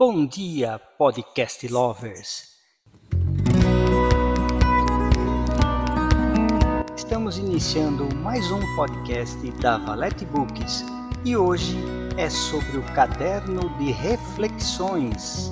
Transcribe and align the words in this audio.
Bom 0.00 0.24
dia, 0.24 0.80
podcast 0.96 1.66
lovers! 1.66 2.50
Estamos 6.96 7.36
iniciando 7.36 8.08
mais 8.14 8.48
um 8.52 8.60
podcast 8.76 9.50
da 9.60 9.76
Valete 9.78 10.24
Books 10.24 10.84
e 11.24 11.36
hoje 11.36 11.76
é 12.16 12.30
sobre 12.30 12.78
o 12.78 12.82
caderno 12.94 13.76
de 13.76 13.90
reflexões. 13.90 15.50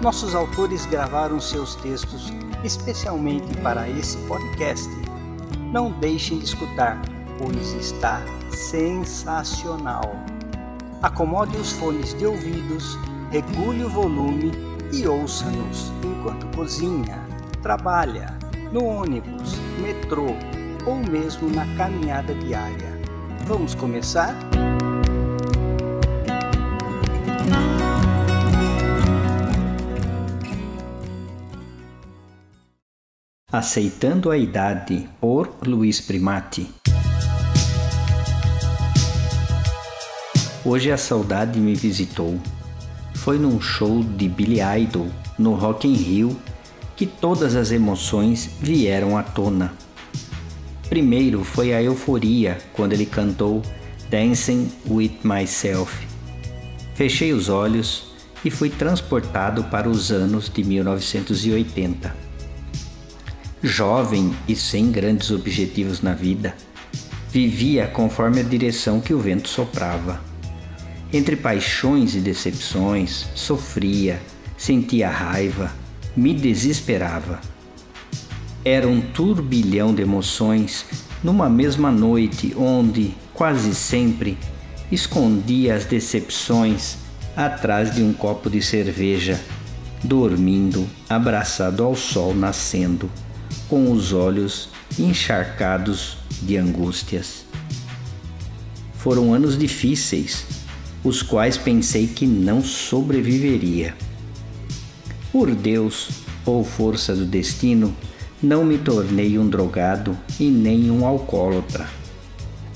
Nossos 0.00 0.36
autores 0.36 0.86
gravaram 0.86 1.40
seus 1.40 1.74
textos 1.74 2.30
especialmente 2.62 3.52
para 3.56 3.88
esse 3.88 4.16
podcast. 4.28 4.88
Não 5.72 5.90
deixem 5.98 6.38
de 6.38 6.44
escutar, 6.44 7.02
pois 7.38 7.72
está 7.72 8.22
sensacional. 8.52 10.04
Acomode 11.02 11.56
os 11.56 11.72
fones 11.72 12.14
de 12.16 12.24
ouvidos, 12.24 12.96
regule 13.30 13.84
o 13.84 13.88
volume 13.88 14.50
e 14.92 15.06
ouça-nos 15.06 15.92
enquanto 16.02 16.46
cozinha, 16.56 17.24
trabalha, 17.62 18.36
no 18.72 18.84
ônibus, 18.84 19.54
metrô 19.80 20.34
ou 20.84 20.96
mesmo 20.96 21.48
na 21.48 21.64
caminhada 21.76 22.34
diária. 22.34 23.00
Vamos 23.46 23.74
começar? 23.74 24.34
Aceitando 33.52 34.30
a 34.30 34.36
Idade, 34.36 35.08
por 35.20 35.52
Luiz 35.66 36.00
Primati. 36.00 36.72
Hoje 40.64 40.92
a 40.92 40.96
saudade 40.96 41.58
me 41.58 41.74
visitou. 41.74 42.40
Foi 43.22 43.38
num 43.38 43.60
show 43.60 44.02
de 44.02 44.28
Billy 44.28 44.60
Idol 44.60 45.08
no 45.38 45.54
Rock 45.54 45.86
in 45.86 45.94
Rio 45.94 46.36
que 46.96 47.06
todas 47.06 47.56
as 47.56 47.70
emoções 47.70 48.50
vieram 48.60 49.16
à 49.16 49.22
tona. 49.22 49.72
Primeiro 50.88 51.44
foi 51.44 51.72
a 51.72 51.82
euforia 51.82 52.58
quando 52.72 52.92
ele 52.92 53.06
cantou 53.06 53.62
Dancing 54.10 54.70
with 54.86 55.18
Myself. 55.22 56.06
Fechei 56.94 57.32
os 57.32 57.48
olhos 57.48 58.12
e 58.44 58.50
fui 58.50 58.68
transportado 58.68 59.64
para 59.64 59.88
os 59.88 60.10
anos 60.10 60.50
de 60.52 60.64
1980 60.64 62.30
jovem 63.62 64.34
e 64.48 64.56
sem 64.56 64.90
grandes 64.90 65.30
objetivos 65.30 66.00
na 66.00 66.14
vida, 66.14 66.54
vivia 67.28 67.86
conforme 67.86 68.40
a 68.40 68.44
direção 68.44 69.00
que 69.00 69.12
o 69.12 69.18
vento 69.18 69.48
soprava. 69.48 70.29
Entre 71.12 71.34
paixões 71.34 72.14
e 72.14 72.20
decepções, 72.20 73.26
sofria, 73.34 74.22
sentia 74.56 75.10
raiva, 75.10 75.72
me 76.16 76.32
desesperava. 76.32 77.40
Era 78.64 78.86
um 78.86 79.00
turbilhão 79.00 79.92
de 79.92 80.02
emoções 80.02 80.84
numa 81.22 81.48
mesma 81.48 81.90
noite 81.90 82.54
onde, 82.56 83.12
quase 83.34 83.74
sempre, 83.74 84.38
escondia 84.92 85.74
as 85.74 85.84
decepções 85.84 86.96
atrás 87.36 87.94
de 87.94 88.02
um 88.02 88.12
copo 88.12 88.48
de 88.48 88.62
cerveja, 88.62 89.40
dormindo, 90.04 90.86
abraçado 91.08 91.82
ao 91.82 91.96
sol 91.96 92.34
nascendo 92.34 93.10
com 93.68 93.90
os 93.90 94.12
olhos 94.12 94.68
encharcados 94.98 96.18
de 96.42 96.56
angústias. 96.56 97.44
Foram 98.94 99.32
anos 99.32 99.56
difíceis, 99.56 100.44
os 101.02 101.22
quais 101.22 101.56
pensei 101.56 102.06
que 102.06 102.26
não 102.26 102.62
sobreviveria. 102.62 103.94
Por 105.32 105.54
Deus 105.54 106.08
ou 106.44 106.64
força 106.64 107.14
do 107.14 107.24
destino, 107.24 107.94
não 108.42 108.64
me 108.64 108.78
tornei 108.78 109.38
um 109.38 109.48
drogado 109.48 110.16
e 110.38 110.44
nem 110.44 110.90
um 110.90 111.06
alcoólatra. 111.06 111.86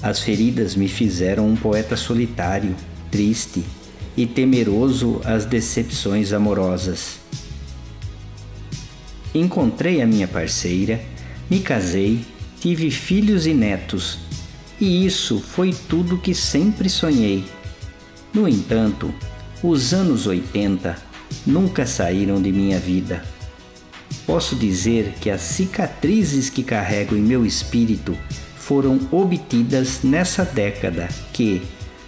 As 0.02 0.20
feridas 0.20 0.74
me 0.74 0.88
fizeram 0.88 1.48
um 1.48 1.56
poeta 1.56 1.96
solitário, 1.96 2.76
triste 3.10 3.64
e 4.16 4.26
temeroso 4.26 5.20
às 5.24 5.44
decepções 5.44 6.32
amorosas. 6.32 7.18
Encontrei 9.34 10.00
a 10.00 10.06
minha 10.06 10.28
parceira, 10.28 11.00
me 11.50 11.60
casei, 11.60 12.24
tive 12.60 12.90
filhos 12.90 13.46
e 13.46 13.54
netos, 13.54 14.18
e 14.80 15.04
isso 15.04 15.40
foi 15.40 15.74
tudo 15.88 16.18
que 16.18 16.34
sempre 16.34 16.88
sonhei. 16.88 17.44
No 18.34 18.48
entanto, 18.48 19.14
os 19.62 19.94
anos 19.94 20.26
80 20.26 20.96
nunca 21.46 21.86
saíram 21.86 22.42
de 22.42 22.50
minha 22.50 22.80
vida. 22.80 23.22
Posso 24.26 24.56
dizer 24.56 25.14
que 25.20 25.30
as 25.30 25.40
cicatrizes 25.40 26.50
que 26.50 26.64
carrego 26.64 27.14
em 27.14 27.22
meu 27.22 27.46
espírito 27.46 28.18
foram 28.56 28.98
obtidas 29.12 30.00
nessa 30.02 30.44
década 30.44 31.08
que, 31.32 31.62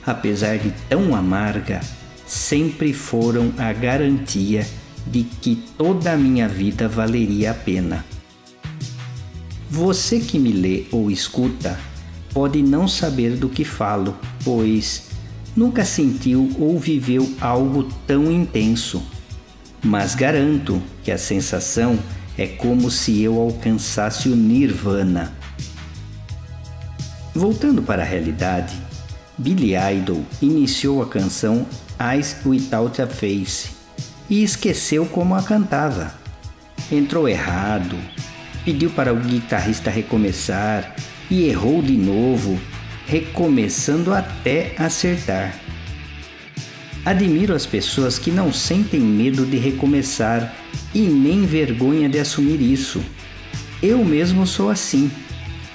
apesar 0.05 0.59
de 0.59 0.73
tão 0.89 1.15
amarga, 1.15 1.81
sempre 2.27 2.93
foram 2.93 3.53
a 3.57 3.73
garantia 3.73 4.67
de 5.07 5.23
que 5.23 5.63
toda 5.79 6.13
a 6.13 6.17
minha 6.17 6.49
vida 6.49 6.89
valeria 6.89 7.53
a 7.53 7.55
pena. 7.55 8.05
Você 9.71 10.19
que 10.19 10.41
me 10.41 10.51
lê 10.51 10.87
ou 10.91 11.09
escuta 11.09 11.79
pode 12.33 12.63
não 12.63 12.89
saber 12.89 13.37
do 13.37 13.49
que 13.49 13.65
falo, 13.65 14.17
pois 14.45 15.06
nunca 15.57 15.85
sentiu 15.85 16.55
ou 16.59 16.79
viveu 16.79 17.29
algo 17.41 17.85
tão 18.07 18.31
intenso. 18.31 19.03
Mas 19.83 20.15
garanto 20.15 20.83
que 21.03 21.11
a 21.11 21.19
sensação 21.19 21.99
é 22.37 22.47
como 22.47 22.91
se 22.91 23.23
eu 23.23 23.41
alcançasse 23.41 24.29
o 24.29 24.37
nirvana. 24.37 25.33
Voltando 27.35 27.83
para 27.83 28.03
a 28.03 28.07
realidade, 28.07 28.75
Billy 29.39 29.75
Idol 29.75 30.25
iniciou 30.41 31.03
a 31.03 31.07
canção 31.07 31.67
Eyes 32.01 32.37
Without 32.45 33.01
a 33.01 33.07
Face 33.07 33.71
e 34.29 34.43
esqueceu 34.43 35.07
como 35.07 35.35
a 35.35 35.43
cantava. 35.43 36.15
Entrou 36.91 37.29
errado, 37.29 37.97
pediu 38.65 38.91
para 38.91 39.13
o 39.13 39.17
guitarrista 39.17 39.91
recomeçar 39.91 40.95
e 41.31 41.45
errou 41.45 41.83
de 41.83 41.97
novo, 41.97 42.59
recomeçando 43.07 44.13
até 44.13 44.75
acertar. 44.79 45.55
Admiro 47.05 47.55
as 47.55 47.65
pessoas 47.65 48.19
que 48.19 48.33
não 48.33 48.53
sentem 48.53 49.01
medo 49.01 49.47
de 49.47 49.57
recomeçar 49.57 50.53
e 50.93 51.03
nem 51.03 51.47
vergonha 51.47 52.09
de 52.09 52.19
assumir 52.19 52.61
isso. 52.61 53.01
Eu 53.81 54.05
mesmo 54.05 54.47
sou 54.47 54.69
assim. 54.69 55.11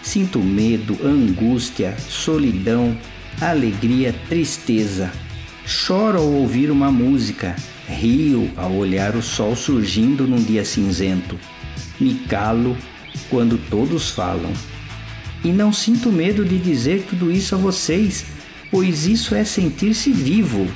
Sinto 0.04 0.40
medo, 0.40 0.98
angústia, 1.04 1.96
solidão, 2.10 2.98
alegria, 3.40 4.14
tristeza. 4.28 5.12
Choro 5.66 6.18
ao 6.18 6.26
ouvir 6.26 6.70
uma 6.70 6.92
música, 6.92 7.56
Rio 7.88 8.52
ao 8.58 8.74
olhar 8.74 9.16
o 9.16 9.22
sol 9.22 9.56
surgindo 9.56 10.28
num 10.28 10.42
dia 10.42 10.66
cinzento. 10.66 11.40
Me 12.00 12.16
calo 12.28 12.76
quando 13.30 13.58
todos 13.70 14.10
falam. 14.10 14.52
E 15.44 15.52
não 15.52 15.74
sinto 15.74 16.12
medo 16.12 16.46
de 16.46 16.58
dizer 16.58 17.06
tudo 17.10 17.32
isso 17.32 17.56
a 17.56 17.58
vocês, 17.58 18.26
pois 18.70 19.06
isso 19.06 19.34
é 19.34 19.44
sentir-se 19.44 20.12
vivo. 20.12 20.68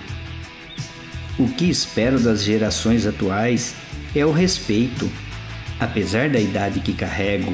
O 1.37 1.47
que 1.47 1.69
espero 1.69 2.19
das 2.19 2.43
gerações 2.43 3.05
atuais 3.05 3.75
é 4.15 4.25
o 4.25 4.31
respeito. 4.31 5.09
Apesar 5.79 6.29
da 6.29 6.39
idade 6.39 6.79
que 6.79 6.93
carrego, 6.93 7.53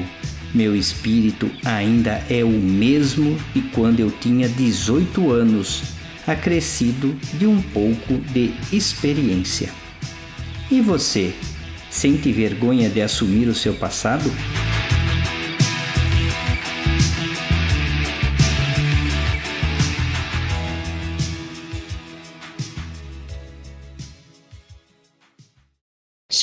meu 0.54 0.76
espírito 0.76 1.50
ainda 1.64 2.22
é 2.30 2.44
o 2.44 2.50
mesmo 2.50 3.36
de 3.54 3.62
quando 3.62 4.00
eu 4.00 4.10
tinha 4.10 4.48
18 4.48 5.30
anos 5.30 5.82
acrescido 6.26 7.16
de 7.34 7.46
um 7.46 7.60
pouco 7.60 8.18
de 8.32 8.54
experiência. 8.72 9.70
E 10.70 10.80
você, 10.80 11.34
sente 11.90 12.30
vergonha 12.32 12.88
de 12.88 13.02
assumir 13.02 13.48
o 13.48 13.54
seu 13.54 13.74
passado? 13.74 14.30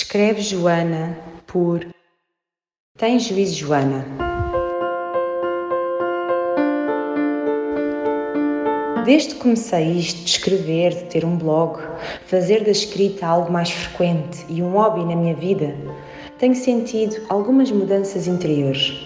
Escreve 0.10 0.42
Joana 0.42 1.16
por 1.46 1.86
Tem 2.98 3.20
juízo, 3.20 3.58
Joana. 3.58 4.04
Desde 9.06 9.36
que 9.36 9.40
comecei 9.40 10.00
isto 10.00 10.24
de 10.24 10.32
escrever, 10.32 10.96
de 10.96 11.04
ter 11.04 11.24
um 11.24 11.38
blog, 11.38 11.80
fazer 12.26 12.64
da 12.64 12.72
escrita 12.72 13.28
algo 13.28 13.52
mais 13.52 13.70
frequente 13.70 14.44
e 14.50 14.64
um 14.64 14.72
hobby 14.72 15.06
na 15.06 15.16
minha 15.16 15.36
vida, 15.36 15.76
tenho 16.40 16.56
sentido 16.56 17.16
algumas 17.30 17.70
mudanças 17.72 18.26
interiores. 18.26 19.00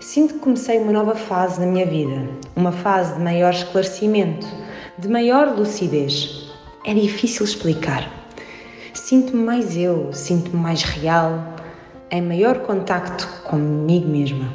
Sinto 0.00 0.34
que 0.34 0.40
comecei 0.40 0.80
uma 0.80 0.90
nova 0.90 1.14
fase 1.14 1.60
na 1.60 1.66
minha 1.66 1.86
vida, 1.86 2.28
uma 2.56 2.72
fase 2.72 3.14
de 3.14 3.20
maior 3.20 3.52
esclarecimento, 3.52 4.44
de 4.98 5.06
maior 5.06 5.56
lucidez. 5.56 6.52
É 6.84 6.92
difícil 6.92 7.44
explicar. 7.44 8.23
Sinto-me 9.06 9.44
mais 9.44 9.76
eu, 9.76 10.14
sinto-me 10.14 10.56
mais 10.56 10.82
real, 10.82 11.56
em 12.10 12.22
maior 12.22 12.60
contacto 12.60 13.28
comigo 13.44 14.08
mesma. 14.08 14.50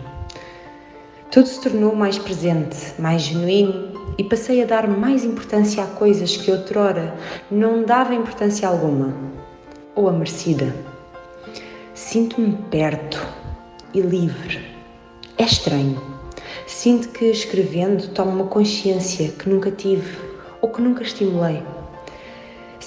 Tudo 1.29 1.47
se 1.47 1.61
tornou 1.61 1.95
mais 1.95 2.17
presente, 2.17 2.75
mais 2.97 3.21
genuíno 3.21 4.15
e 4.17 4.23
passei 4.23 4.63
a 4.63 4.65
dar 4.65 4.87
mais 4.87 5.23
importância 5.23 5.83
a 5.83 5.85
coisas 5.85 6.35
que 6.35 6.49
outrora 6.49 7.13
não 7.51 7.83
dava 7.83 8.15
importância 8.15 8.67
alguma 8.67 9.13
ou 9.93 10.09
a 10.09 10.11
merecida. 10.11 10.73
Sinto-me 11.93 12.57
perto 12.71 13.23
e 13.93 14.01
livre. 14.01 14.65
É 15.37 15.43
estranho. 15.43 16.01
Sinto 16.65 17.09
que 17.09 17.25
escrevendo 17.25 18.07
tomo 18.15 18.31
uma 18.31 18.47
consciência 18.47 19.29
que 19.29 19.47
nunca 19.47 19.69
tive 19.69 20.17
ou 20.59 20.69
que 20.69 20.81
nunca 20.81 21.03
estimulei. 21.03 21.61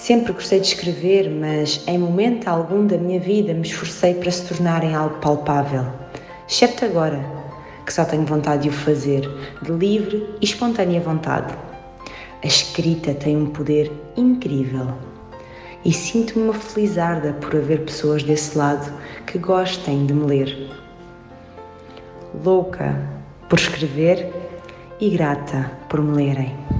Sempre 0.03 0.33
gostei 0.33 0.59
de 0.59 0.67
escrever, 0.67 1.31
mas 1.31 1.85
em 1.87 1.97
momento 1.97 2.49
algum 2.49 2.85
da 2.85 2.99
minha 2.99 3.21
vida 3.21 3.55
me 3.55 3.63
esforcei 3.63 4.15
para 4.15 4.33
se 4.33 4.49
tornar 4.49 4.83
em 4.83 4.97
algo 4.97 5.21
palpável. 5.21 5.87
Excepto 6.49 6.85
agora, 6.85 7.25
que 7.87 7.93
só 7.93 8.05
tenho 8.05 8.27
vontade 8.27 8.65
de 8.65 8.71
o 8.71 8.73
fazer, 8.73 9.21
de 9.63 9.71
livre 9.71 10.29
e 10.41 10.45
espontânea 10.45 11.01
vontade. 11.01 11.55
A 12.43 12.47
escrita 12.49 13.15
tem 13.15 13.37
um 13.37 13.47
poder 13.47 13.93
incrível 14.17 14.89
e 15.85 15.93
sinto-me 15.93 16.47
uma 16.47 16.55
felizarda 16.55 17.35
por 17.35 17.55
haver 17.55 17.85
pessoas 17.85 18.25
desse 18.25 18.59
lado 18.59 18.93
que 19.25 19.39
gostem 19.39 20.05
de 20.05 20.15
me 20.15 20.27
ler. 20.27 20.69
Louca 22.45 23.09
por 23.49 23.57
escrever 23.57 24.33
e 24.99 25.11
grata 25.11 25.71
por 25.89 26.03
me 26.03 26.13
lerem. 26.17 26.72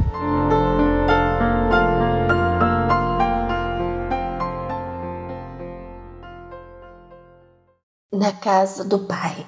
Na 8.23 8.33
casa 8.33 8.85
do 8.85 9.01
Pai, 9.01 9.45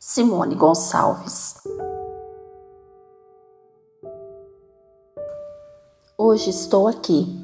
Simone 0.00 0.54
Gonçalves. 0.54 1.56
Hoje 6.16 6.48
estou 6.48 6.88
aqui, 6.88 7.38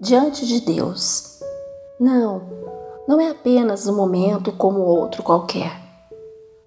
diante 0.00 0.46
de 0.46 0.60
Deus. 0.60 1.40
Não, 1.98 2.42
não 3.08 3.20
é 3.20 3.30
apenas 3.30 3.88
um 3.88 3.96
momento 3.96 4.52
como 4.52 4.82
outro 4.82 5.20
qualquer. 5.24 5.72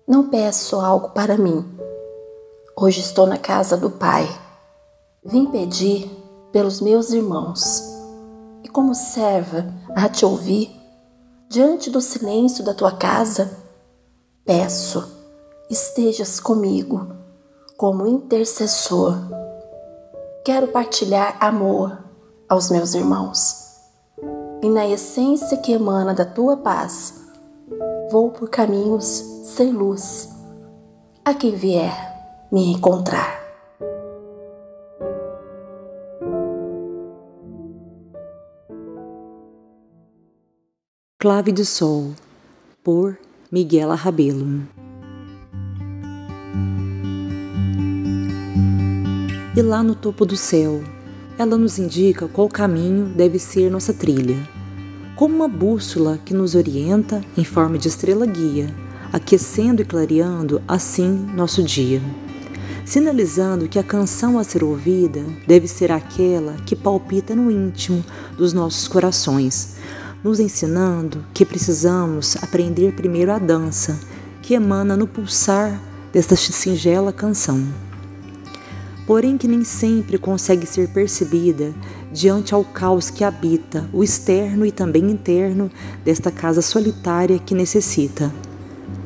Não 0.06 0.28
peço 0.28 0.82
algo 0.82 1.12
para 1.12 1.38
mim. 1.38 1.64
Hoje 2.76 3.00
estou 3.00 3.26
na 3.26 3.38
casa 3.38 3.78
do 3.78 3.92
Pai. 3.92 4.28
Vim 5.24 5.46
pedir 5.46 6.12
pelos 6.52 6.82
meus 6.82 7.12
irmãos. 7.12 7.82
E 8.62 8.68
como 8.68 8.94
serva 8.94 9.74
a 9.96 10.10
te 10.10 10.26
ouvir, 10.26 10.75
diante 11.50 11.90
do 11.90 12.02
silêncio 12.02 12.64
da 12.64 12.74
tua 12.74 12.92
casa, 12.92 13.58
peço, 14.44 15.08
estejas 15.70 16.40
comigo 16.40 17.08
como 17.78 18.08
intercessor. 18.08 19.16
Quero 20.44 20.68
partilhar 20.68 21.38
amor 21.40 21.98
aos 22.48 22.70
meus 22.70 22.94
irmãos. 22.94 23.64
E 24.62 24.70
na 24.70 24.88
essência 24.88 25.58
que 25.58 25.72
emana 25.72 26.14
da 26.14 26.26
tua 26.26 26.58
paz, 26.58 27.14
vou 28.10 28.32
por 28.32 28.50
caminhos 28.50 29.06
sem 29.44 29.72
luz 29.72 30.30
a 31.24 31.34
quem 31.34 31.56
vier 31.56 31.94
me 32.52 32.72
encontrar. 32.72 33.45
Clave 41.18 41.54
de 41.54 41.64
Sol, 41.64 42.12
por 42.84 43.18
Miguel 43.50 43.90
Rabelo. 43.92 44.62
E 49.56 49.62
lá 49.62 49.82
no 49.82 49.96
topo 49.96 50.26
do 50.26 50.36
céu, 50.36 50.84
ela 51.40 51.58
nos 51.58 51.80
indica 51.80 52.28
qual 52.28 52.50
caminho 52.50 53.06
deve 53.16 53.40
ser 53.40 53.72
nossa 53.72 53.94
trilha, 53.94 54.36
como 55.16 55.38
uma 55.38 55.48
bússola 55.48 56.20
que 56.26 56.34
nos 56.34 56.54
orienta 56.54 57.22
em 57.38 57.46
forma 57.46 57.78
de 57.78 57.88
estrela 57.88 58.26
guia, 58.26 58.76
aquecendo 59.14 59.82
e 59.82 59.86
clareando 59.86 60.62
assim 60.68 61.10
nosso 61.34 61.64
dia, 61.64 62.02
sinalizando 62.84 63.70
que 63.70 63.80
a 63.80 63.84
canção 63.84 64.38
a 64.38 64.44
ser 64.44 64.66
ouvida 64.66 65.24
deve 65.48 65.66
ser 65.66 65.94
aquela 65.94 66.58
que 66.66 66.76
palpita 66.76 67.34
no 67.34 67.50
íntimo 67.50 68.04
dos 68.38 68.52
nossos 68.52 68.86
corações 68.90 69.76
nos 70.26 70.40
ensinando 70.40 71.24
que 71.36 71.46
precisamos 71.46 72.36
aprender 72.42 72.94
primeiro 72.94 73.32
a 73.32 73.38
dança, 73.38 73.96
que 74.42 74.56
emana 74.56 74.98
no 74.98 75.06
pulsar 75.06 75.80
desta 76.12 76.36
singela 76.36 77.14
canção. 77.14 77.64
Porém, 79.06 79.38
que 79.38 79.48
nem 79.48 79.64
sempre 79.64 80.18
consegue 80.18 80.66
ser 80.66 80.88
percebida 80.88 81.72
diante 82.12 82.56
ao 82.56 82.64
caos 82.64 83.12
que 83.12 83.24
habita 83.24 83.88
o 83.94 84.04
externo 84.04 84.66
e 84.66 84.72
também 84.72 85.12
interno 85.12 85.70
desta 86.04 86.32
casa 86.32 86.60
solitária 86.60 87.38
que 87.38 87.54
necessita 87.54 88.34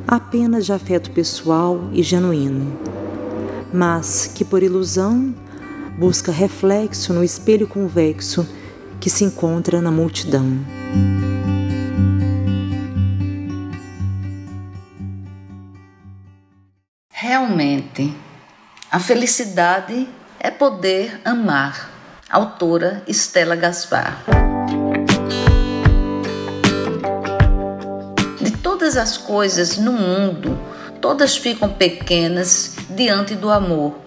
apenas 0.08 0.66
de 0.66 0.72
afeto 0.72 1.12
pessoal 1.12 1.90
e 1.92 2.02
genuíno, 2.02 2.80
mas 3.74 4.26
que 4.34 4.46
por 4.46 4.64
ilusão 4.64 5.36
busca 6.00 6.32
reflexo 6.32 7.12
no 7.12 7.26
espelho 7.26 7.68
convexo 7.68 8.48
que 9.00 9.10
se 9.10 9.24
encontra 9.24 9.82
na 9.82 9.92
multidão. 9.92 10.60
Realmente, 17.12 18.16
a 18.92 19.00
felicidade 19.00 20.08
é 20.40 20.50
poder 20.50 21.20
amar. 21.24 21.90
Autora 22.30 23.04
Estela 23.08 23.56
Gaspar. 23.56 24.24
De 28.40 28.52
todas 28.52 28.98
as 28.98 29.18
coisas 29.18 29.78
no 29.78 29.92
mundo, 29.92 30.58
todas 31.02 31.36
ficam 31.36 31.70
pequenas 31.70 32.76
diante 32.90 33.36
do 33.36 33.50
amor. 33.50 33.98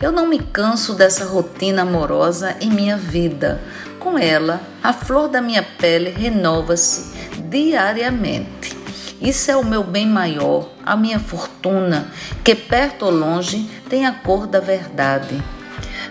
Eu 0.00 0.10
não 0.10 0.26
me 0.26 0.38
canso 0.38 0.94
dessa 0.94 1.26
rotina 1.26 1.82
amorosa 1.82 2.56
em 2.60 2.70
minha 2.70 2.96
vida, 2.96 3.60
com 4.00 4.18
ela, 4.18 4.60
a 4.82 4.92
flor 4.92 5.28
da 5.28 5.40
minha 5.40 5.62
pele 5.62 6.10
renova-se 6.10 7.12
diariamente. 7.48 8.76
Isso 9.20 9.50
é 9.50 9.56
o 9.56 9.64
meu 9.64 9.84
bem 9.84 10.06
maior, 10.06 10.70
a 10.84 10.96
minha 10.96 11.20
fortuna, 11.20 12.10
que 12.42 12.54
perto 12.54 13.04
ou 13.04 13.12
longe 13.12 13.68
tem 13.88 14.06
a 14.06 14.12
cor 14.12 14.46
da 14.46 14.58
verdade. 14.58 15.40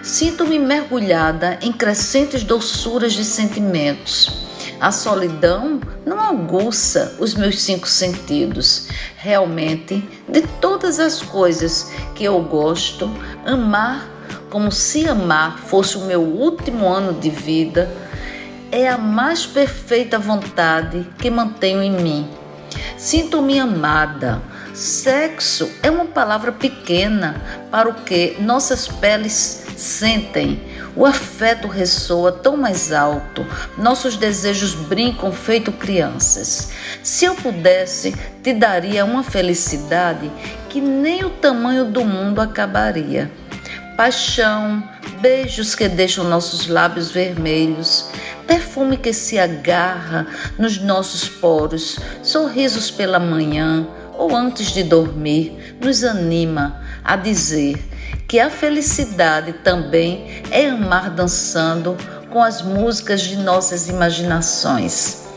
Sinto-me 0.04 0.60
mergulhada 0.60 1.58
em 1.62 1.74
crescentes 1.74 2.44
doçuras 2.44 3.14
de 3.14 3.26
sentimentos. 3.26 4.48
A 4.80 4.92
solidão 4.92 5.82
não 6.06 6.20
aguça 6.20 7.18
os 7.20 7.34
meus 7.34 7.62
cinco 7.62 7.88
sentidos. 7.88 8.88
Realmente, 9.18 10.08
de 10.28 10.42
todas 10.62 11.00
as 11.00 11.22
coisas 11.22 11.92
que 12.16 12.24
eu 12.24 12.40
gosto, 12.42 13.12
amar 13.46 14.19
como 14.50 14.72
se 14.72 15.08
amar 15.08 15.60
fosse 15.60 15.98
o 15.98 16.06
meu 16.06 16.22
último 16.22 16.88
ano 16.88 17.14
de 17.14 17.30
vida, 17.30 17.90
é 18.72 18.88
a 18.88 18.98
mais 18.98 19.46
perfeita 19.46 20.20
vontade 20.20 21.08
que 21.18 21.30
mantenho 21.30 21.82
em 21.82 21.92
mim. 21.92 22.30
Sinto-me 22.98 23.60
amada. 23.60 24.42
Sexo 24.74 25.70
é 25.82 25.90
uma 25.90 26.06
palavra 26.06 26.52
pequena 26.52 27.42
para 27.72 27.90
o 27.90 27.94
que 27.94 28.38
nossas 28.40 28.88
peles 28.88 29.66
sentem. 29.76 30.62
O 30.96 31.06
afeto 31.06 31.68
ressoa 31.68 32.32
tão 32.32 32.58
mais 32.58 32.92
alto, 32.92 33.46
nossos 33.78 34.16
desejos 34.18 34.74
brincam 34.74 35.32
feito 35.32 35.72
crianças. 35.72 36.72
Se 37.02 37.26
eu 37.26 37.36
pudesse, 37.36 38.16
te 38.44 38.54
daria 38.54 39.06
uma 39.06 39.24
felicidade 39.24 40.30
que 40.68 40.82
nem 40.82 41.24
o 41.24 41.30
tamanho 41.30 41.86
do 41.86 42.04
mundo 42.04 42.42
acabaria 42.42 43.32
paixão, 44.00 44.82
beijos 45.20 45.76
que 45.76 45.90
deixam 45.90 46.24
nossos 46.24 46.70
lábios 46.70 47.12
vermelhos, 47.12 48.06
perfume 48.48 48.96
que 48.96 49.12
se 49.12 49.38
agarra 49.38 50.26
nos 50.58 50.78
nossos 50.78 51.28
poros, 51.28 52.00
sorrisos 52.24 52.90
pela 52.90 53.20
manhã 53.20 53.86
ou 54.18 54.34
antes 54.34 54.72
de 54.72 54.84
dormir, 54.84 55.76
nos 55.82 56.06
anima 56.06 56.82
a 57.04 57.18
dizer 57.18 57.78
que 58.26 58.40
a 58.40 58.50
felicidade 58.50 59.52
também 59.52 60.44
é 60.50 60.70
amar 60.70 61.10
dançando 61.10 61.98
com 62.30 62.42
as 62.42 62.62
músicas 62.62 63.20
de 63.20 63.36
nossas 63.36 63.90
imaginações. 63.90 65.29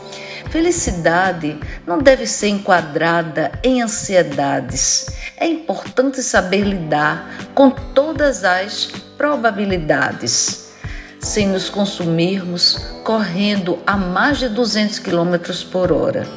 Felicidade 0.53 1.57
não 1.83 1.97
deve 1.97 2.27
ser 2.27 2.49
enquadrada 2.49 3.53
em 3.63 3.81
ansiedades. 3.81 5.07
É 5.35 5.47
importante 5.47 6.21
saber 6.21 6.61
lidar 6.61 7.27
com 7.55 7.71
todas 7.71 8.43
as 8.43 8.85
probabilidades. 9.17 10.71
sem 11.19 11.47
nos 11.47 11.69
consumirmos, 11.69 12.77
correndo 13.03 13.79
a 13.87 13.97
mais 13.97 14.37
de 14.37 14.49
200 14.49 14.99
km 14.99 15.37
por 15.71 15.91
hora. 15.91 16.27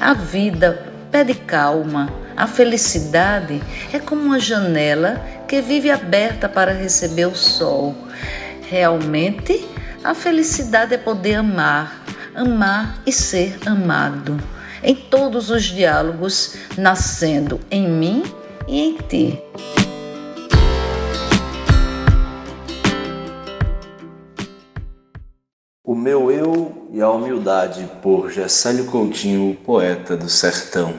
A 0.00 0.14
vida 0.14 0.90
pede 1.10 1.34
calma. 1.34 2.10
A 2.34 2.46
felicidade 2.46 3.60
é 3.92 3.98
como 3.98 4.22
uma 4.22 4.40
janela 4.40 5.20
que 5.46 5.60
vive 5.60 5.90
aberta 5.90 6.48
para 6.48 6.72
receber 6.72 7.26
o 7.26 7.34
sol. 7.34 7.94
Realmente, 8.70 9.68
a 10.02 10.14
felicidade 10.14 10.94
é 10.94 10.98
poder 10.98 11.34
amar, 11.34 11.97
amar 12.38 13.02
e 13.04 13.12
ser 13.12 13.58
amado. 13.66 14.38
Em 14.82 14.94
todos 14.94 15.50
os 15.50 15.64
diálogos, 15.64 16.54
nascendo 16.76 17.58
em 17.68 17.88
mim 17.88 18.22
e 18.68 18.80
em 18.80 18.96
ti. 18.96 19.42
O 25.84 25.96
meu 25.96 26.30
eu 26.30 26.88
e 26.92 27.02
a 27.02 27.10
humildade 27.10 27.90
por 28.00 28.30
Gessélio 28.30 28.84
Coutinho, 28.86 29.56
poeta 29.64 30.16
do 30.16 30.28
sertão. 30.28 30.94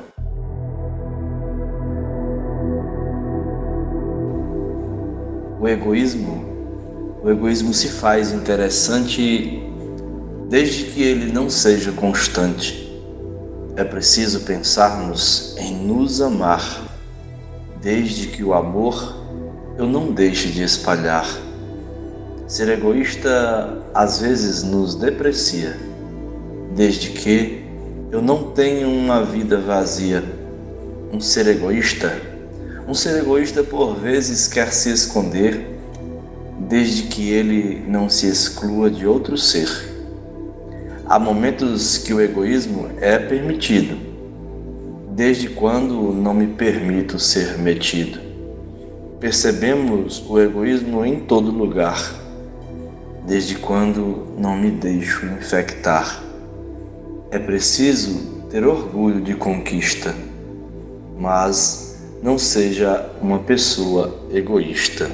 O 5.62 5.68
egoísmo, 5.68 7.20
o 7.24 7.30
egoísmo 7.30 7.74
se 7.74 7.88
faz 7.88 8.32
interessante 8.32 9.69
desde 10.50 10.86
que 10.86 11.04
ele 11.04 11.32
não 11.32 11.48
seja 11.48 11.92
constante. 11.92 12.90
É 13.76 13.84
preciso 13.84 14.42
pensarmos 14.42 15.56
em 15.58 15.76
nos 15.76 16.22
amar, 16.22 16.84
desde 17.80 18.28
que 18.28 18.44
o 18.44 18.54
amor 18.54 19.16
eu 19.78 19.86
não 19.86 20.12
deixe 20.12 20.50
de 20.50 20.64
espalhar. 20.64 21.28
Ser 22.48 22.68
egoísta 22.70 23.78
às 23.94 24.20
vezes 24.20 24.64
nos 24.64 24.96
deprecia, 24.96 25.78
desde 26.76 27.12
que 27.12 27.64
eu 28.12 28.22
não 28.22 28.52
tenho 28.52 28.90
uma 28.90 29.24
vida 29.24 29.60
vazia. 29.60 30.24
Um 31.14 31.22
ser 31.22 31.46
egoísta, 31.48 32.20
um 32.88 32.94
ser 32.96 33.20
egoísta 33.20 33.64
por 33.64 33.96
vezes 33.96 34.48
quer 34.48 34.72
se 34.74 34.92
esconder, 34.92 35.78
desde 36.68 37.04
que 37.04 37.30
ele 37.30 37.84
não 37.88 38.10
se 38.10 38.28
exclua 38.28 38.90
de 38.90 39.06
outro 39.06 39.38
ser. 39.38 39.89
Há 41.10 41.18
momentos 41.18 41.98
que 41.98 42.14
o 42.14 42.22
egoísmo 42.22 42.88
é 43.02 43.18
permitido, 43.18 43.98
desde 45.10 45.50
quando 45.50 46.14
não 46.14 46.36
me 46.36 46.46
permito 46.46 47.18
ser 47.18 47.58
metido. 47.58 48.20
Percebemos 49.20 50.24
o 50.30 50.40
egoísmo 50.40 51.04
em 51.04 51.22
todo 51.22 51.50
lugar, 51.50 52.14
desde 53.26 53.56
quando 53.56 54.28
não 54.38 54.56
me 54.56 54.70
deixo 54.70 55.26
infectar. 55.26 56.24
É 57.32 57.40
preciso 57.40 58.46
ter 58.52 58.64
orgulho 58.64 59.20
de 59.20 59.34
conquista, 59.34 60.14
mas 61.18 62.00
não 62.22 62.38
seja 62.38 63.10
uma 63.20 63.40
pessoa 63.40 64.28
egoísta. 64.32 65.10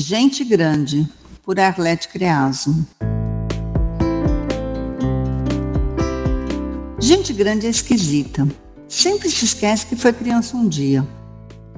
Gente 0.00 0.44
Grande, 0.44 1.08
por 1.42 1.58
Arlete 1.58 2.06
Creaso. 2.06 2.86
Gente 7.00 7.32
grande 7.32 7.66
é 7.66 7.70
esquisita. 7.70 8.46
Sempre 8.88 9.28
se 9.28 9.44
esquece 9.44 9.86
que 9.86 9.96
foi 9.96 10.12
criança 10.12 10.56
um 10.56 10.68
dia. 10.68 11.04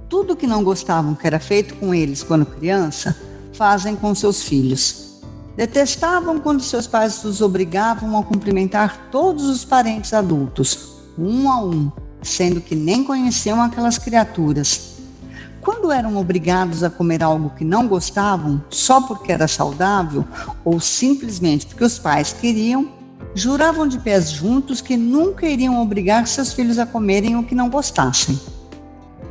Tudo 0.06 0.36
que 0.36 0.46
não 0.46 0.62
gostavam 0.62 1.14
que 1.14 1.26
era 1.26 1.40
feito 1.40 1.74
com 1.76 1.94
eles 1.94 2.22
quando 2.22 2.44
criança, 2.44 3.18
fazem 3.54 3.96
com 3.96 4.14
seus 4.14 4.42
filhos. 4.42 5.22
Detestavam 5.56 6.38
quando 6.40 6.60
seus 6.60 6.86
pais 6.86 7.24
os 7.24 7.40
obrigavam 7.40 8.18
a 8.18 8.22
cumprimentar 8.22 9.08
todos 9.10 9.44
os 9.44 9.64
parentes 9.64 10.12
adultos, 10.12 10.90
um 11.18 11.50
a 11.50 11.64
um, 11.64 11.90
sendo 12.20 12.60
que 12.60 12.74
nem 12.74 13.02
conheciam 13.02 13.62
aquelas 13.62 13.96
criaturas 13.96 14.99
quando 15.60 15.92
eram 15.92 16.16
obrigados 16.16 16.82
a 16.82 16.90
comer 16.90 17.22
algo 17.22 17.50
que 17.50 17.64
não 17.64 17.86
gostavam, 17.86 18.62
só 18.70 19.00
porque 19.00 19.30
era 19.30 19.46
saudável 19.46 20.24
ou 20.64 20.80
simplesmente 20.80 21.66
porque 21.66 21.84
os 21.84 21.98
pais 21.98 22.32
queriam, 22.32 22.90
juravam 23.34 23.86
de 23.86 23.98
pés 23.98 24.30
juntos 24.30 24.80
que 24.80 24.96
nunca 24.96 25.46
iriam 25.46 25.80
obrigar 25.80 26.26
seus 26.26 26.52
filhos 26.52 26.78
a 26.78 26.86
comerem 26.86 27.36
o 27.36 27.44
que 27.44 27.54
não 27.54 27.68
gostassem. 27.68 28.40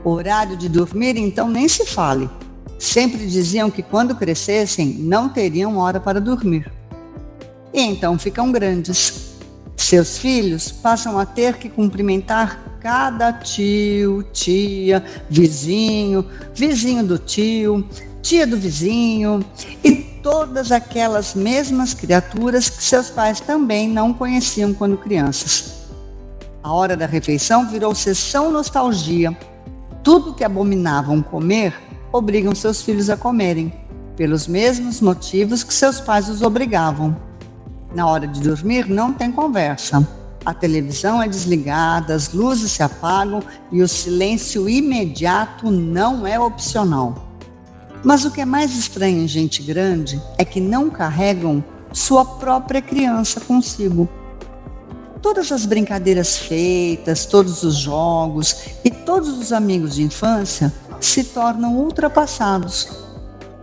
O 0.03 0.11
horário 0.11 0.55
de 0.55 0.69
dormir, 0.69 1.17
então, 1.17 1.49
nem 1.49 1.67
se 1.67 1.85
fale. 1.85 2.29
Sempre 2.77 3.27
diziam 3.27 3.69
que 3.69 3.83
quando 3.83 4.15
crescessem 4.15 4.93
não 4.99 5.27
teriam 5.27 5.77
hora 5.77 5.99
para 5.99 6.21
dormir. 6.21 6.71
E 7.73 7.81
então 7.81 8.17
ficam 8.17 8.51
grandes. 8.51 9.35
Seus 9.75 10.17
filhos 10.17 10.71
passam 10.71 11.19
a 11.19 11.25
ter 11.25 11.57
que 11.57 11.69
cumprimentar 11.69 12.68
cada 12.79 13.33
tio, 13.33 14.23
tia, 14.31 15.03
vizinho, 15.29 16.25
vizinho 16.53 17.03
do 17.03 17.17
tio, 17.17 17.87
tia 18.21 18.47
do 18.47 18.57
vizinho 18.57 19.43
e 19.83 19.91
todas 20.23 20.71
aquelas 20.71 21.33
mesmas 21.33 21.93
criaturas 21.93 22.69
que 22.69 22.83
seus 22.83 23.09
pais 23.09 23.39
também 23.39 23.89
não 23.89 24.13
conheciam 24.13 24.73
quando 24.73 24.97
crianças. 24.97 25.87
A 26.63 26.73
hora 26.73 26.95
da 26.95 27.05
refeição 27.05 27.67
virou 27.67 27.95
sessão 27.95 28.51
nostalgia. 28.51 29.35
Tudo 30.03 30.33
que 30.33 30.43
abominavam 30.43 31.21
comer, 31.21 31.73
obrigam 32.11 32.55
seus 32.55 32.81
filhos 32.81 33.09
a 33.09 33.17
comerem, 33.17 33.73
pelos 34.15 34.47
mesmos 34.47 35.01
motivos 35.01 35.63
que 35.63 35.73
seus 35.73 35.99
pais 35.99 36.29
os 36.29 36.41
obrigavam. 36.41 37.15
Na 37.93 38.07
hora 38.07 38.27
de 38.27 38.39
dormir, 38.41 38.87
não 38.87 39.13
tem 39.13 39.31
conversa 39.31 40.07
a 40.45 40.53
televisão 40.53 41.21
é 41.21 41.27
desligada, 41.27 42.13
as 42.13 42.33
luzes 42.33 42.71
se 42.71 42.83
apagam 42.83 43.43
e 43.71 43.81
o 43.81 43.87
silêncio 43.87 44.69
imediato 44.69 45.69
não 45.69 46.25
é 46.25 46.39
opcional. 46.39 47.27
Mas 48.03 48.23
o 48.23 48.31
que 48.31 48.41
é 48.41 48.45
mais 48.45 48.75
estranho 48.77 49.23
em 49.23 49.27
gente 49.27 49.61
grande 49.61 50.21
é 50.37 50.45
que 50.45 50.61
não 50.61 50.89
carregam 50.89 51.63
sua 51.91 52.23
própria 52.23 52.81
criança 52.81 53.41
consigo. 53.41 54.07
Todas 55.21 55.51
as 55.51 55.65
brincadeiras 55.65 56.37
feitas, 56.37 57.25
todos 57.25 57.63
os 57.63 57.75
jogos 57.75 58.55
e 58.85 58.89
todos 58.89 59.37
os 59.37 59.51
amigos 59.51 59.95
de 59.95 60.03
infância 60.03 60.73
se 61.01 61.25
tornam 61.25 61.75
ultrapassados. 61.75 62.87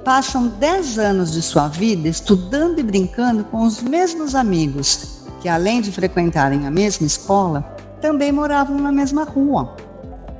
Passam 0.04 0.49
10 0.49 0.99
anos 0.99 1.33
de 1.33 1.40
sua 1.40 1.68
vida 1.68 2.09
estudando 2.09 2.78
e 2.78 2.83
brincando 2.83 3.42
com 3.45 3.64
os 3.64 3.80
mesmos 3.80 4.35
amigos 4.35 5.25
que 5.40 5.49
além 5.49 5.81
de 5.81 5.93
frequentarem 5.93 6.66
a 6.66 6.71
mesma 6.71 7.07
escola, 7.07 7.76
também 8.00 8.33
moravam 8.33 8.78
na 8.78 8.93
mesma 8.93 9.25
rua. 9.25 9.76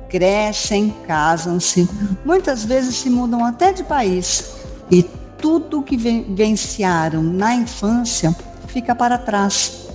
Crescem, 0.09 0.95
casam-se, 1.05 1.89
muitas 2.23 2.63
vezes 2.63 2.95
se 2.95 3.09
mudam 3.09 3.43
até 3.43 3.73
de 3.73 3.83
país 3.83 4.55
e 4.89 5.03
tudo 5.37 5.83
que 5.83 5.97
vivenciaram 5.97 7.21
na 7.21 7.55
infância 7.55 8.35
fica 8.67 8.95
para 8.95 9.17
trás. 9.17 9.87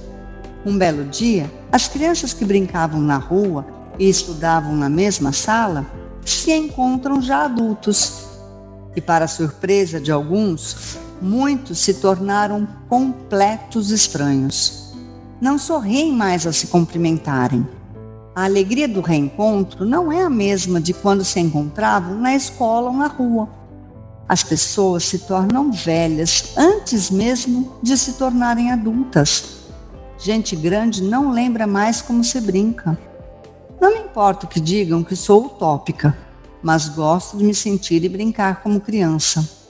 Um 0.65 0.77
belo 0.77 1.05
dia, 1.05 1.51
as 1.73 1.89
crianças 1.89 2.33
que 2.33 2.45
brincavam 2.45 3.01
na 3.01 3.17
rua 3.17 3.67
e 3.99 4.09
estudavam 4.09 4.77
na 4.77 4.89
mesma 4.89 5.33
sala 5.33 5.87
se 6.25 6.53
encontram 6.53 7.21
já 7.21 7.45
adultos. 7.45 8.27
E, 8.95 9.01
para 9.01 9.27
surpresa 9.27 9.99
de 9.99 10.13
alguns, 10.13 10.99
muitos 11.21 11.79
se 11.79 11.95
tornaram 11.95 12.69
completos 12.89 13.91
estranhos 13.91 14.82
não 15.43 15.59
sorriem 15.59 16.13
mais 16.13 16.47
ao 16.47 16.53
se 16.53 16.69
cumprimentarem. 16.69 17.67
A 18.33 18.45
alegria 18.45 18.87
do 18.87 19.01
reencontro 19.01 19.85
não 19.85 20.13
é 20.13 20.23
a 20.23 20.31
mesma 20.31 20.81
de 20.81 20.95
quando 20.95 21.25
se 21.25 21.41
encontravam 21.41 22.15
na 22.15 22.33
escola 22.33 22.91
ou 22.91 22.97
na 22.97 23.09
rua. 23.09 23.49
As 24.29 24.45
pessoas 24.45 25.03
se 25.05 25.19
tornam 25.19 25.73
velhas 25.73 26.55
antes 26.57 27.11
mesmo 27.11 27.73
de 27.83 27.99
se 27.99 28.13
tornarem 28.13 28.71
adultas. 28.71 29.65
Gente 30.17 30.55
grande 30.55 31.03
não 31.03 31.33
lembra 31.33 31.67
mais 31.67 32.01
como 32.01 32.23
se 32.23 32.41
brinca. 32.41 32.97
Não 33.81 33.93
me 33.95 33.99
importa 33.99 34.47
que 34.47 34.61
digam 34.61 35.03
que 35.03 35.17
sou 35.17 35.47
utópica, 35.47 36.17
mas 36.63 36.89
gosto 36.89 37.37
de 37.37 37.43
me 37.43 37.53
sentir 37.53 38.05
e 38.05 38.09
brincar 38.09 38.63
como 38.63 38.81
criança. 38.81 39.62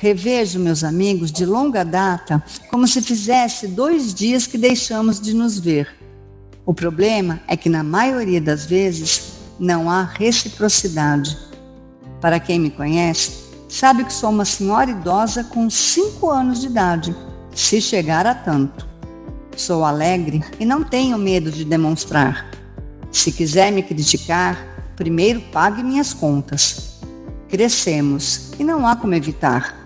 Revejo 0.00 0.60
meus 0.60 0.84
amigos 0.84 1.32
de 1.32 1.44
longa 1.44 1.84
data 1.84 2.40
como 2.70 2.86
se 2.86 3.02
fizesse 3.02 3.66
dois 3.66 4.14
dias 4.14 4.46
que 4.46 4.56
deixamos 4.56 5.20
de 5.20 5.34
nos 5.34 5.58
ver. 5.58 5.88
O 6.64 6.72
problema 6.72 7.40
é 7.48 7.56
que, 7.56 7.68
na 7.68 7.82
maioria 7.82 8.40
das 8.40 8.64
vezes, 8.64 9.32
não 9.58 9.90
há 9.90 10.04
reciprocidade. 10.04 11.36
Para 12.20 12.38
quem 12.38 12.60
me 12.60 12.70
conhece, 12.70 13.42
sabe 13.68 14.04
que 14.04 14.12
sou 14.12 14.30
uma 14.30 14.44
senhora 14.44 14.88
idosa 14.88 15.42
com 15.42 15.68
cinco 15.68 16.30
anos 16.30 16.60
de 16.60 16.68
idade, 16.68 17.16
se 17.52 17.80
chegar 17.80 18.24
a 18.24 18.36
tanto. 18.36 18.86
Sou 19.56 19.84
alegre 19.84 20.44
e 20.60 20.64
não 20.64 20.84
tenho 20.84 21.18
medo 21.18 21.50
de 21.50 21.64
demonstrar. 21.64 22.48
Se 23.10 23.32
quiser 23.32 23.72
me 23.72 23.82
criticar, 23.82 24.92
primeiro 24.94 25.40
pague 25.52 25.82
minhas 25.82 26.14
contas. 26.14 27.00
Crescemos 27.48 28.52
e 28.60 28.62
não 28.62 28.86
há 28.86 28.94
como 28.94 29.14
evitar, 29.14 29.77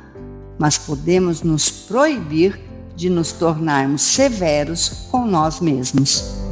mas 0.58 0.78
podemos 0.78 1.42
nos 1.42 1.70
proibir 1.70 2.58
de 2.94 3.08
nos 3.08 3.32
tornarmos 3.32 4.02
severos 4.02 5.08
com 5.10 5.26
nós 5.26 5.60
mesmos. 5.60 6.42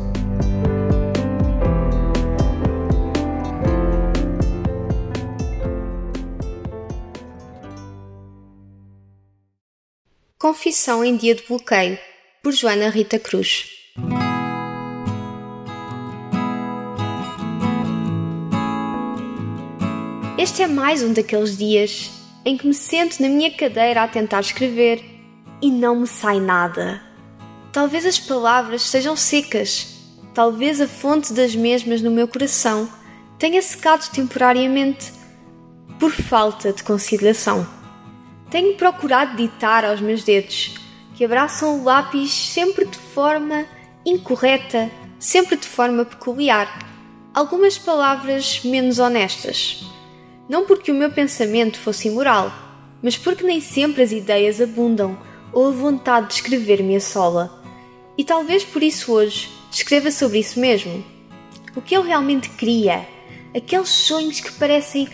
Confissão 10.39 11.05
em 11.05 11.17
Dia 11.17 11.35
de 11.35 11.43
Bloqueio, 11.47 11.99
por 12.43 12.53
Joana 12.53 12.89
Rita 12.89 13.19
Cruz. 13.19 13.67
Este 20.39 20.63
é 20.63 20.67
mais 20.67 21.03
um 21.03 21.13
daqueles 21.13 21.59
dias 21.59 22.20
em 22.45 22.57
que 22.57 22.67
me 22.67 22.75
sento 22.75 23.21
na 23.21 23.29
minha 23.29 23.51
cadeira 23.51 24.03
a 24.03 24.09
tentar 24.09 24.41
escrever 24.41 25.05
e 25.61 25.71
não 25.71 26.01
me 26.01 26.07
sai 26.07 26.41
nada. 26.41 27.03
Talvez 27.73 28.05
as 28.07 28.19
palavras 28.19 28.83
sejam 28.83 29.15
secas, 29.15 29.87
talvez 30.35 30.81
a 30.81 30.89
fonte 30.89 31.33
das 31.33 31.55
mesmas 31.55 32.01
no 32.01 32.11
meu 32.11 32.27
coração 32.27 32.89
tenha 33.39 33.61
secado 33.63 34.05
temporariamente 34.13 35.13
por 35.99 36.13
falta 36.13 36.73
de 36.73 36.83
conciliação. 36.83 37.67
Tenho 38.51 38.77
procurado 38.77 39.37
ditar 39.37 39.85
aos 39.85 40.01
meus 40.01 40.25
dedos, 40.25 40.75
que 41.15 41.25
abraçam 41.25 41.79
o 41.79 41.85
lápis 41.85 42.33
sempre 42.33 42.87
de 42.87 42.99
forma 42.99 43.67
incorreta, 44.05 44.91
sempre 45.19 45.57
de 45.57 45.69
forma 45.69 46.05
peculiar, 46.05 46.87
algumas 47.33 47.79
palavras 47.79 48.63
menos 48.65 48.99
honestas. 48.99 49.85
Não 50.51 50.67
porque 50.67 50.91
o 50.91 50.95
meu 50.97 51.13
pensamento 51.13 51.79
fosse 51.79 52.09
imoral, 52.09 52.53
mas 53.01 53.17
porque 53.17 53.45
nem 53.45 53.61
sempre 53.61 54.03
as 54.03 54.11
ideias 54.11 54.61
abundam 54.61 55.17
ou 55.53 55.69
a 55.69 55.71
vontade 55.71 56.27
de 56.27 56.35
escrever 56.35 56.83
me 56.83 56.97
assola. 56.97 57.63
E 58.19 58.25
talvez 58.25 58.65
por 58.65 58.83
isso 58.83 59.13
hoje 59.13 59.49
escreva 59.71 60.11
sobre 60.11 60.41
isso 60.41 60.59
mesmo. 60.59 61.05
O 61.77 61.81
que 61.81 61.95
ele 61.95 62.09
realmente 62.09 62.49
queria, 62.49 63.07
aqueles 63.57 63.91
sonhos 63.91 64.41
que 64.41 64.51
parecem 64.55 65.09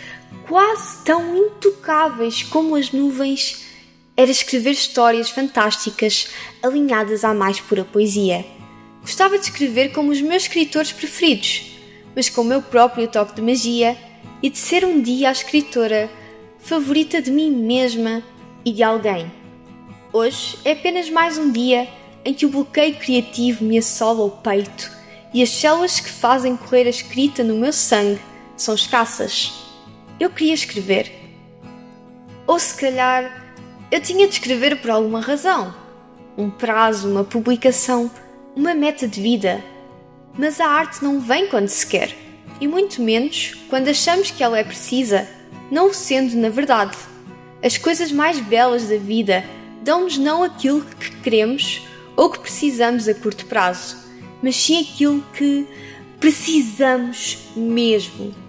quase 0.48 1.04
tão 1.04 1.36
intocáveis 1.36 2.42
como 2.42 2.74
as 2.74 2.90
nuvens, 2.90 3.66
era 4.16 4.30
escrever 4.30 4.70
histórias 4.70 5.28
fantásticas 5.28 6.28
alinhadas 6.62 7.24
à 7.24 7.34
mais 7.34 7.60
pura 7.60 7.84
poesia. 7.84 8.42
Gostava 9.02 9.36
de 9.36 9.44
escrever 9.44 9.92
como 9.92 10.12
os 10.12 10.22
meus 10.22 10.44
escritores 10.44 10.92
preferidos, 10.92 11.76
mas 12.14 12.30
com 12.30 12.40
o 12.40 12.44
meu 12.44 12.62
próprio 12.62 13.06
toque 13.06 13.34
de 13.34 13.42
magia 13.42 13.98
e 14.46 14.48
de 14.48 14.58
ser 14.58 14.84
um 14.84 15.00
dia 15.00 15.28
a 15.28 15.32
escritora 15.32 16.08
favorita 16.60 17.20
de 17.20 17.32
mim 17.32 17.50
mesma 17.50 18.22
e 18.64 18.70
de 18.70 18.80
alguém. 18.80 19.28
Hoje 20.12 20.56
é 20.64 20.70
apenas 20.70 21.10
mais 21.10 21.36
um 21.36 21.50
dia 21.50 21.88
em 22.24 22.32
que 22.32 22.46
o 22.46 22.48
bloqueio 22.48 22.94
criativo 22.94 23.64
me 23.64 23.76
assola 23.76 24.22
o 24.22 24.30
peito 24.30 24.88
e 25.34 25.42
as 25.42 25.48
células 25.48 25.98
que 25.98 26.08
fazem 26.08 26.56
correr 26.56 26.86
a 26.86 26.90
escrita 26.90 27.42
no 27.42 27.56
meu 27.56 27.72
sangue 27.72 28.20
são 28.56 28.76
escassas. 28.76 29.52
Eu 30.20 30.30
queria 30.30 30.54
escrever. 30.54 31.10
Ou 32.46 32.60
se 32.60 32.76
calhar 32.76 33.52
eu 33.90 34.00
tinha 34.00 34.28
de 34.28 34.34
escrever 34.34 34.80
por 34.80 34.92
alguma 34.92 35.20
razão. 35.20 35.74
Um 36.38 36.50
prazo, 36.50 37.10
uma 37.10 37.24
publicação, 37.24 38.08
uma 38.54 38.74
meta 38.74 39.08
de 39.08 39.20
vida. 39.20 39.60
Mas 40.38 40.60
a 40.60 40.68
arte 40.68 41.02
não 41.02 41.18
vem 41.18 41.48
quando 41.48 41.66
se 41.66 41.84
quer, 41.84 42.25
e 42.60 42.66
muito 42.66 43.02
menos 43.02 43.54
quando 43.68 43.88
achamos 43.88 44.30
que 44.30 44.42
ela 44.42 44.58
é 44.58 44.64
precisa, 44.64 45.28
não 45.70 45.90
o 45.90 45.94
sendo 45.94 46.36
na 46.36 46.48
verdade. 46.48 46.96
As 47.62 47.78
coisas 47.78 48.12
mais 48.12 48.38
belas 48.38 48.88
da 48.88 48.96
vida 48.96 49.44
dão-nos 49.82 50.18
não 50.18 50.42
aquilo 50.42 50.84
que 50.84 51.10
queremos 51.22 51.82
ou 52.16 52.30
que 52.30 52.40
precisamos 52.40 53.08
a 53.08 53.14
curto 53.14 53.46
prazo, 53.46 53.96
mas 54.42 54.56
sim 54.56 54.80
aquilo 54.80 55.24
que 55.34 55.66
precisamos 56.18 57.38
mesmo 57.54 58.46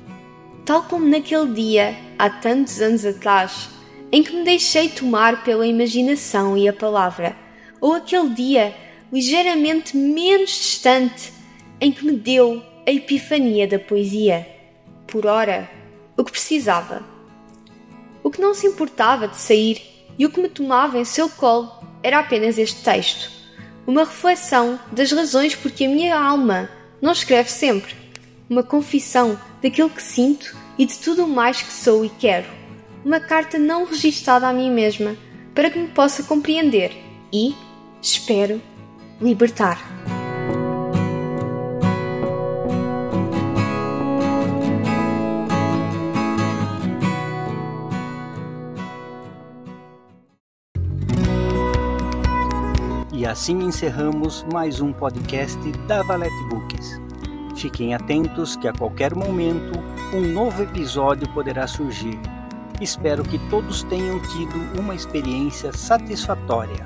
tal 0.68 0.84
como 0.84 1.08
naquele 1.08 1.54
dia, 1.54 1.96
há 2.20 2.30
tantos 2.30 2.82
anos 2.82 3.06
atrás, 3.06 3.70
em 4.12 4.22
que 4.22 4.36
me 4.36 4.44
deixei 4.44 4.90
tomar 4.90 5.46
pela 5.46 5.66
imaginação 5.66 6.58
e 6.58 6.68
a 6.68 6.74
palavra, 6.74 7.38
ou 7.80 7.94
aquele 7.94 8.30
dia, 8.32 8.76
ligeiramente 9.12 9.96
menos 9.96 10.50
distante, 10.50 11.32
em 11.80 11.90
que 11.90 12.06
me 12.06 12.12
deu 12.12 12.62
a 12.88 12.92
epifania 12.92 13.68
da 13.68 13.78
poesia. 13.78 14.48
Por 15.06 15.26
ora, 15.26 15.70
o 16.16 16.24
que 16.24 16.32
precisava. 16.32 17.04
O 18.24 18.32
que 18.32 18.40
não 18.40 18.54
se 18.54 18.66
importava 18.66 19.28
de 19.28 19.36
sair 19.36 19.82
e 20.18 20.26
o 20.26 20.30
que 20.30 20.40
me 20.40 20.48
tomava 20.48 20.98
em 20.98 21.04
seu 21.04 21.30
colo 21.30 21.70
era 22.02 22.20
apenas 22.20 22.58
este 22.58 22.82
texto, 22.82 23.30
uma 23.86 24.06
reflexão 24.06 24.80
das 24.90 25.12
razões 25.12 25.54
porque 25.54 25.84
a 25.84 25.90
minha 25.90 26.18
alma 26.18 26.70
não 27.02 27.12
escreve 27.12 27.52
sempre, 27.52 27.94
uma 28.50 28.64
confissão 28.64 29.38
daquilo 29.62 29.90
que 29.90 30.02
sinto 30.02 30.56
e 30.78 30.86
de 30.86 30.98
tudo 30.98 31.26
o 31.26 31.28
mais 31.28 31.62
que 31.62 31.72
sou 31.72 32.06
e 32.06 32.10
quero. 32.10 32.48
Uma 33.04 33.20
carta 33.20 33.60
não 33.60 33.86
registada 33.86 34.48
a 34.48 34.54
mim 34.54 34.72
mesma, 34.72 35.18
para 35.54 35.70
que 35.70 35.78
me 35.78 35.90
possa 35.90 36.24
compreender 36.24 36.92
e, 37.34 37.54
espero, 38.02 38.62
libertar. 39.22 39.97
Assim 53.38 53.60
encerramos 53.60 54.44
mais 54.52 54.82
um 54.82 54.92
podcast 54.92 55.60
da 55.88 56.02
Valete 56.02 56.44
Books. 56.50 57.00
Fiquem 57.56 57.94
atentos 57.94 58.56
que 58.56 58.68
a 58.68 58.74
qualquer 58.74 59.14
momento 59.14 59.78
um 60.12 60.22
novo 60.34 60.64
episódio 60.64 61.32
poderá 61.36 61.68
surgir. 61.68 62.20
Espero 62.82 63.24
que 63.24 63.38
todos 63.48 63.84
tenham 63.84 64.20
tido 64.20 64.80
uma 64.82 64.96
experiência 64.96 65.72
satisfatória. 65.72 66.84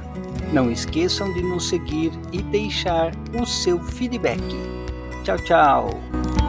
Não 0.52 0.70
esqueçam 0.70 1.34
de 1.34 1.42
nos 1.42 1.70
seguir 1.70 2.12
e 2.34 2.42
deixar 2.42 3.14
o 3.42 3.46
seu 3.46 3.82
feedback. 3.82 4.44
Tchau, 5.24 5.38
tchau! 5.38 6.40